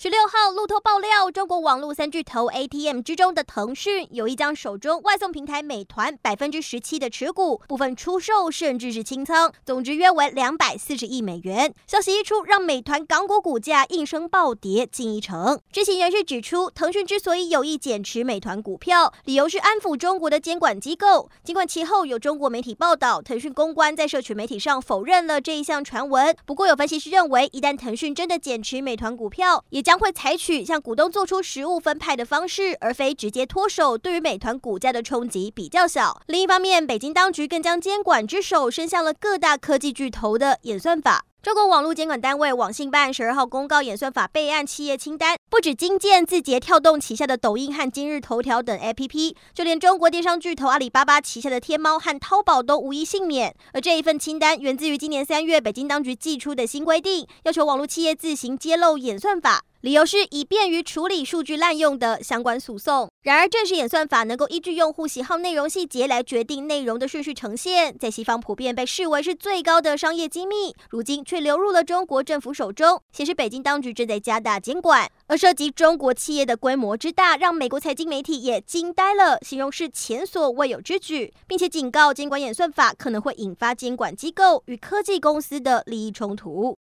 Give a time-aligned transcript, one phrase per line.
[0.00, 11.74] 十六号，路透爆料，中国网络三巨头 ATM 之中的腾讯有意将手中外送平台美团百分之十七的持股部分出售，甚至是清仓，总值约为两百四十亿美元。
[11.88, 15.60] 消息一出，让美团港股股价应声暴跌近一成。
[15.72, 21.28] 知情人士指出，腾讯之所以有意减持美团股票，理由是安抚中国的监管机构。
[21.42, 26.36] 尽管其后有中国媒体报道，腾讯公关在社群媒体上否认了这一项传闻。
[26.46, 36.20] 不过，有分析师认为，一旦腾讯真的减持美团股票，也将会采取向股东做出实物分派的方式，而非直接脱手，对于美团股价的冲击比较小。
[36.26, 41.24] 另一方面，北京当局更将监管之手伸向了各大科技巨头的演算法。
[41.42, 53.54] 中国网络监管单位网信办十二号公告演算法备案企业清单，不止金建字节跳动旗下的抖音和今日头条等 APP，就连中国电商巨头阿里巴巴旗下的天猫和淘宝都无一幸免。
[53.72, 59.64] 而这一份清单源自于今年三月北京当局寄出的新规定，要求网络企业自行揭露演算法。
[59.80, 63.08] 理由是以便于处理数据滥用的相关诉讼。
[63.22, 75.08] 然而，正是演算法能够依据用户喜好内容细节来决定内容的顺序呈现，在西方普遍被视为是最高的商业机密，如今却流入了中国政府手中，显示北京当局正在加大监管。
[75.26, 86.78] 而涉及中国企业的规模之大，让美国财经媒体也惊呆了，形容是前所未有之举，并且警告监管演算法可能会引发监管机构与科技公司的利益冲突。